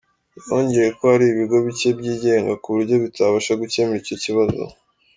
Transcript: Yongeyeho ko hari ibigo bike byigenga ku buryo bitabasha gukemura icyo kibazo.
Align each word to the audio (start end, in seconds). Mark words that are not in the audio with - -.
Yongeyeho 0.47 0.95
ko 0.99 1.03
hari 1.11 1.25
ibigo 1.33 1.55
bike 1.65 1.89
byigenga 1.99 2.51
ku 2.61 2.67
buryo 2.75 2.95
bitabasha 3.03 3.51
gukemura 3.61 3.99
icyo 4.01 4.15
kibazo. 4.23 4.61